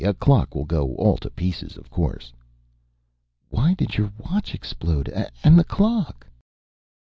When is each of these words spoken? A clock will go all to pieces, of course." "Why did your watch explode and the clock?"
A 0.03 0.15
clock 0.15 0.55
will 0.55 0.65
go 0.65 0.95
all 0.95 1.17
to 1.17 1.29
pieces, 1.29 1.77
of 1.77 1.91
course." 1.91 2.33
"Why 3.49 3.75
did 3.75 3.97
your 3.99 4.11
watch 4.17 4.55
explode 4.55 5.07
and 5.43 5.59
the 5.59 5.63
clock?" 5.63 6.25